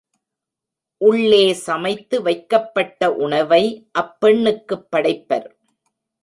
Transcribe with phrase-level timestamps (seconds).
[1.01, 3.63] உள்ளே சமைத்து வைக்கப்பட்ட உணவை
[3.99, 5.47] அப்பெண்ணுக்குப் படைப்பர்.